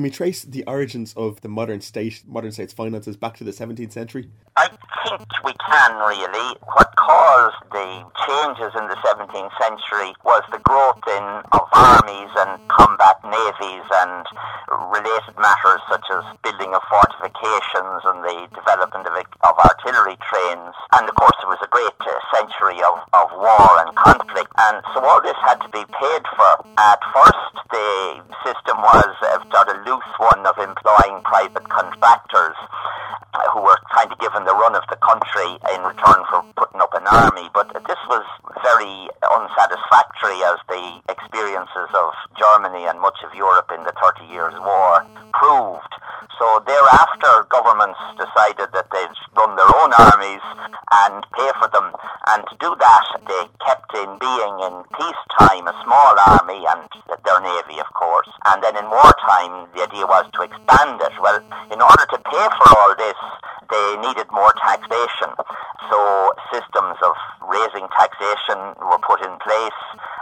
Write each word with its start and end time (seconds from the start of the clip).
can 0.00 0.04
we 0.04 0.10
trace 0.10 0.44
the 0.44 0.64
origins 0.64 1.12
of 1.12 1.42
the 1.42 1.48
modern 1.48 1.82
state, 1.82 2.22
modern 2.26 2.50
state's 2.50 2.72
finances 2.72 3.18
back 3.18 3.36
to 3.36 3.44
the 3.44 3.50
17th 3.50 3.92
century? 3.92 4.30
I 4.56 4.68
think 5.04 5.28
we 5.44 5.52
can 5.60 5.92
really. 6.00 6.56
What 6.72 6.88
caused 6.96 7.60
the 7.68 8.08
changes 8.24 8.72
in 8.80 8.88
the 8.88 8.96
17th 9.04 9.52
century 9.60 10.16
was 10.24 10.40
the 10.48 10.60
growth 10.64 11.04
in 11.04 11.24
of 11.52 11.68
armies 11.76 12.32
and 12.32 12.56
combat 12.72 13.20
navies 13.28 13.88
and 13.92 14.24
related 14.88 15.36
matters 15.36 15.84
such 15.92 16.06
as 16.16 16.24
building 16.40 16.72
of 16.72 16.80
fortifications 16.88 18.00
and 18.08 18.24
the 18.24 18.48
development 18.56 19.04
of, 19.04 19.14
of 19.20 19.54
artillery 19.60 20.16
trains. 20.24 20.72
And 20.96 21.04
of 21.04 21.14
course, 21.20 21.36
it 21.44 21.48
was 21.52 21.60
a 21.60 21.68
great 21.68 21.98
uh, 22.00 22.12
century 22.40 22.80
of, 22.88 23.04
of 23.12 23.28
war 23.36 23.68
and 23.84 23.92
conflict. 24.00 24.48
And 24.56 24.80
so 24.96 25.04
all 25.04 25.20
this 25.20 25.36
had 25.44 25.60
to 25.60 25.68
be 25.68 25.84
paid 25.84 26.22
for. 26.32 26.52
At 26.80 27.00
first, 27.12 27.52
the 27.68 27.88
system 28.48 28.80
was 28.80 29.09
loose 29.90 30.12
one 30.22 30.46
of 30.46 30.54
employing 30.62 31.18
private 31.26 31.66
contractors 31.66 32.54
uh, 33.34 33.42
who 33.50 33.58
were 33.58 33.74
kind 33.90 34.06
of 34.06 34.18
given 34.22 34.46
the 34.46 34.54
run 34.54 34.78
of 34.78 34.86
the 34.86 34.94
country 35.02 35.50
in 35.74 35.82
return 35.82 36.22
for 36.30 36.46
putting 36.54 36.78
up 36.78 36.94
an 36.94 37.02
army. 37.10 37.50
But 37.50 37.74
this 37.74 37.98
was 38.06 38.22
very 38.62 39.10
unsatisfactory 39.34 40.38
as 40.46 40.62
the 40.70 41.02
experiences 41.10 41.90
of 41.90 42.14
Germany 42.38 42.86
and 42.86 43.02
much 43.02 43.18
of 43.26 43.34
Europe 43.34 43.74
in 43.74 43.82
the 43.82 43.94
Thirty 43.98 44.30
Years' 44.30 44.54
War 44.62 45.02
proved. 45.34 45.90
So 46.38 46.62
thereafter, 46.62 47.50
governments 47.50 47.98
decided 48.14 48.70
that 48.70 48.86
they'd 48.94 49.16
run 49.34 49.58
their 49.58 49.74
own 49.74 49.90
armies 49.92 50.46
and 51.02 51.18
pay 51.34 51.50
for 51.58 51.66
them. 51.68 51.90
And 52.30 52.46
to 52.46 52.54
do 52.62 52.70
that, 52.78 53.06
they 53.26 53.44
in 54.02 54.16
being 54.16 54.54
in 54.64 54.74
peacetime 54.96 55.68
a 55.68 55.74
small 55.84 56.14
army 56.32 56.64
and 56.64 56.88
their 57.24 57.40
navy, 57.40 57.80
of 57.80 57.90
course. 57.92 58.28
And 58.48 58.62
then 58.64 58.76
in 58.76 58.88
wartime, 58.88 59.68
the 59.76 59.84
idea 59.84 60.06
was 60.08 60.24
to 60.34 60.40
expand 60.42 61.00
it. 61.00 61.14
Well, 61.20 61.40
in 61.72 61.80
order 61.80 62.04
to 62.08 62.18
pay 62.24 62.46
for 62.56 62.68
all 62.80 62.92
this, 62.96 63.20
they 63.70 63.86
needed 64.02 64.26
more 64.32 64.52
taxation. 64.64 65.30
So 65.88 65.98
systems 66.52 66.98
of 67.02 67.14
raising 67.46 67.86
taxation 67.94 68.58
were 68.82 69.02
put 69.02 69.22
in 69.22 69.34
place, 69.42 69.80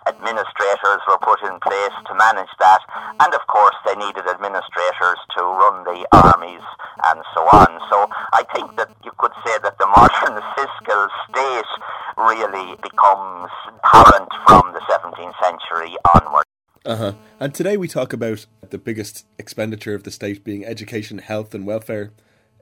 administrators 0.08 1.00
were 1.08 1.20
put 1.20 1.40
in 1.44 1.56
place 1.60 1.96
to 2.08 2.12
manage 2.16 2.52
that, 2.58 2.80
and 3.20 3.30
of 3.34 3.44
course 3.48 3.76
they 3.84 3.96
needed 3.96 4.24
administrators 4.28 5.20
to 5.36 5.40
run 5.44 5.84
the 5.84 6.08
armies 6.12 6.64
and 7.12 7.20
so 7.36 7.44
on. 7.52 7.68
So 7.92 8.08
I 8.32 8.44
think 8.54 8.76
that 8.76 8.88
you 9.04 9.12
could 9.18 9.32
say 9.44 9.60
that 9.62 9.76
the 9.76 9.88
modern 9.92 10.40
fiscal 10.56 11.02
state 11.28 11.72
really 12.18 12.74
becomes 12.82 13.50
apparent 13.68 14.28
from 14.46 14.72
the 14.74 14.80
17th 14.90 15.34
century 15.42 15.96
onward. 16.14 16.44
Uh-huh. 16.84 17.12
And 17.38 17.54
today 17.54 17.76
we 17.76 17.86
talk 17.86 18.12
about 18.12 18.46
the 18.70 18.78
biggest 18.78 19.26
expenditure 19.38 19.94
of 19.94 20.02
the 20.02 20.10
state 20.10 20.44
being 20.44 20.64
education, 20.64 21.18
health 21.18 21.54
and 21.54 21.66
welfare. 21.66 22.12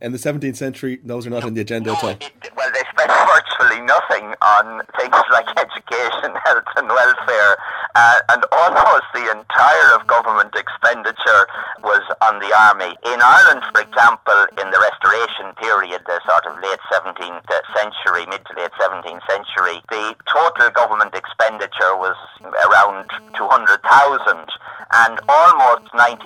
In 0.03 0.13
the 0.13 0.19
17th 0.19 0.57
century, 0.57 1.01
those 1.03 1.27
are 1.27 1.31
not 1.31 1.45
on 1.45 1.55
the 1.55 1.63
agenda 1.63 1.93
at 1.93 2.05
all. 2.05 2.19
Well, 2.57 2.71
they 2.73 2.85
spent 2.93 3.09
virtually 3.33 3.81
nothing 3.81 4.35
on 4.43 4.83
things 5.01 5.17
like 5.33 5.49
education, 5.57 6.37
health 6.45 6.69
and 6.77 6.89
welfare, 6.89 7.57
uh, 7.95 8.21
and 8.29 8.45
almost 8.53 9.09
the 9.15 9.31
entire 9.31 9.89
of 9.97 10.07
government 10.07 10.55
expenditure 10.55 11.49
was 11.83 12.03
on 12.27 12.43
the 12.43 12.51
army. 12.51 12.91
In 13.07 13.23
Ireland, 13.23 13.63
for 13.71 13.87
example, 13.87 14.51
in 14.59 14.67
the 14.75 14.81
Restoration 14.83 15.55
period, 15.63 16.03
the 16.11 16.19
sort 16.27 16.43
of 16.51 16.59
late 16.59 16.83
17th 16.91 17.47
century, 17.71 18.27
mid 18.27 18.43
to 18.51 18.53
late 18.59 18.75
17th 18.83 19.23
century, 19.31 19.79
the 19.95 20.15
total 20.27 20.71
government 20.75 21.15
expenditure 21.15 21.95
was 21.95 22.19
around 22.43 23.07
200,000 23.39 23.79
and 25.05 25.21
almost 25.29 25.93
90% 25.93 26.25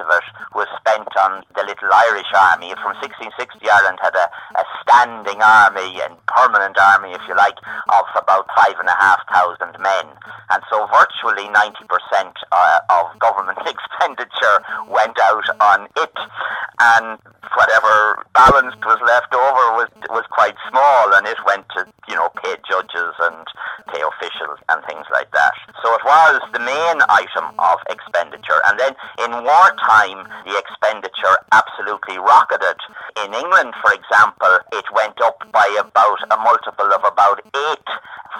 of 0.00 0.08
it 0.08 0.26
was 0.56 0.68
spent 0.80 1.08
on 1.20 1.44
the 1.52 1.64
little 1.68 1.92
Irish 1.92 2.32
army. 2.32 2.72
From 2.80 2.96
1660, 3.04 3.60
Ireland 3.68 4.00
had 4.00 4.16
a, 4.16 4.26
a 4.56 4.64
standing 4.80 5.44
army 5.44 6.00
and 6.00 6.16
permanent 6.24 6.80
army, 6.80 7.12
if 7.12 7.20
you 7.28 7.36
like, 7.36 7.60
of 7.92 8.08
about 8.16 8.48
5,500 8.56 9.76
men. 9.84 10.06
And 10.48 10.62
so 10.72 10.88
virtually 10.88 11.52
90% 11.52 12.32
uh, 12.52 12.80
of 12.88 13.04
government 13.20 13.60
expenditure 13.68 14.56
went 14.88 15.20
out 15.20 15.48
on 15.60 15.88
it. 16.00 16.16
And 16.80 17.20
whatever 17.52 18.24
balance 18.32 18.76
was 18.80 19.00
left 19.04 19.32
over 19.36 19.64
was, 19.76 19.88
was 20.08 20.24
quite 20.32 20.56
small, 20.68 21.12
and 21.14 21.26
it 21.26 21.38
went 21.46 21.68
to, 21.76 21.84
you 22.08 22.16
know, 22.16 22.32
pay 22.42 22.56
judges 22.64 23.12
and 23.20 23.44
pay 23.92 24.00
officials 24.00 24.58
and 24.68 24.80
things 24.88 25.04
like 25.12 25.30
that. 25.32 25.54
So 25.86 25.94
it 25.94 26.02
was 26.02 26.42
the 26.50 26.58
main 26.58 26.98
item 27.06 27.54
of 27.62 27.78
expenditure. 27.86 28.58
And 28.66 28.74
then 28.74 28.90
in 29.22 29.30
wartime, 29.46 30.26
the 30.42 30.58
expenditure 30.58 31.38
absolutely 31.54 32.18
rocketed. 32.18 32.74
In 33.22 33.30
England, 33.30 33.70
for 33.78 33.94
example, 33.94 34.50
it 34.74 34.82
went 34.90 35.14
up 35.22 35.38
by 35.54 35.62
about 35.78 36.18
a 36.26 36.42
multiple 36.42 36.90
of 36.90 37.06
about 37.06 37.38
eight 37.38 37.88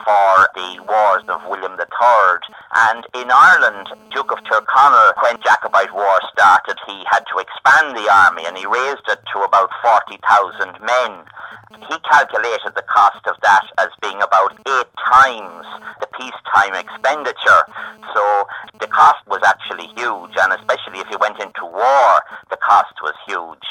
for 0.03 0.51
the 0.59 0.83
wars 0.91 1.23
of 1.31 1.39
William 1.47 1.79
III. 1.79 2.43
And 2.75 3.07
in 3.15 3.31
Ireland, 3.31 3.95
Duke 4.11 4.35
of 4.35 4.43
Tyrconnell, 4.43 5.15
when 5.23 5.39
Jacobite 5.39 5.95
War 5.95 6.19
started, 6.35 6.83
he 6.83 7.07
had 7.07 7.23
to 7.31 7.39
expand 7.39 7.95
the 7.95 8.11
army 8.11 8.43
and 8.43 8.59
he 8.59 8.67
raised 8.67 9.07
it 9.07 9.23
to 9.23 9.47
about 9.47 9.71
40,000 9.87 10.83
men. 10.83 11.23
He 11.79 11.95
calculated 12.11 12.75
the 12.75 12.87
cost 12.91 13.23
of 13.31 13.39
that 13.47 13.71
as 13.79 13.95
being 14.03 14.19
about 14.19 14.51
eight 14.67 14.91
times 14.99 15.67
peacetime 16.17 16.75
expenditure. 16.75 17.63
So 18.13 18.23
the 18.81 18.89
cost 18.89 19.23
was 19.29 19.41
actually 19.45 19.89
huge, 19.95 20.35
and 20.37 20.53
especially 20.57 21.01
if 21.01 21.09
you 21.13 21.19
went 21.21 21.39
into 21.41 21.65
war, 21.65 22.09
the 22.51 22.57
cost 22.59 22.97
was 23.03 23.15
huge. 23.29 23.65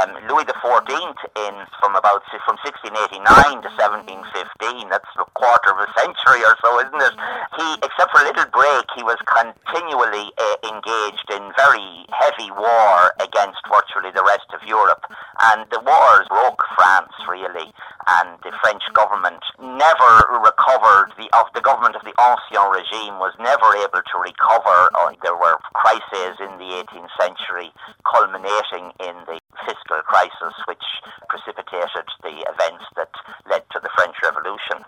Um, 0.00 0.16
Louis 0.28 0.44
XIV, 0.48 0.88
in 1.36 1.54
from 1.78 1.96
about 1.96 2.24
from 2.44 2.56
1689 2.64 3.20
to 3.62 3.70
1715, 3.76 4.88
that's 4.88 5.08
a 5.18 5.26
quarter 5.34 5.74
of 5.74 5.82
a 5.84 5.88
century 5.98 6.40
or 6.46 6.54
so, 6.62 6.80
isn't 6.80 7.02
it? 7.02 7.14
He, 7.58 7.66
except 7.84 8.08
for 8.14 8.22
a 8.22 8.26
little 8.30 8.48
break, 8.54 8.86
he 8.94 9.02
was 9.02 9.18
continually 9.26 10.32
uh, 10.38 10.56
engaged 10.64 11.28
in 11.30 11.42
very 11.58 12.06
heavy 12.14 12.50
war 12.54 13.12
against 13.20 13.60
virtually 13.66 14.14
the 14.14 14.24
rest 14.24 14.48
of 14.54 14.62
Europe, 14.66 15.04
and 15.40 15.64
the 15.70 15.80
wars 15.80 16.26
broke 16.28 16.60
France 16.76 17.12
really, 17.28 17.72
and 18.20 18.36
the 18.42 18.52
French 18.60 18.82
government 18.92 19.40
never 19.60 20.12
recovered. 20.40 21.12
The 21.16 21.28
of 21.36 21.48
the 21.54 21.60
government 21.60 21.96
of 21.96 22.04
the 22.04 22.14
Ancien 22.20 22.68
regime 22.68 23.16
was 23.18 23.32
never 23.40 23.68
able 23.80 24.02
to 24.04 24.16
recover. 24.20 24.90
Uh, 24.94 25.16
there 25.22 25.36
were 25.36 25.56
crises 25.74 26.36
in 26.40 26.52
the 26.60 26.84
18th 26.84 27.12
century, 27.20 27.72
culminating 28.04 28.92
in 29.00 29.16
the 29.24 29.38
fiscal 29.64 30.02
crisis, 30.04 30.54
which 30.66 30.84
precipitated 31.28 32.06
the 32.22 32.44
events 32.50 32.84
that 32.96 33.12
led 33.48 33.62
to 33.72 33.80
the 33.80 33.90
French 33.96 34.16
Revolution. 34.22 34.84